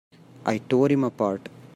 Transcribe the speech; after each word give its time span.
I 0.47 0.57
tore 0.57 0.87
him 0.89 1.03
apart! 1.03 1.47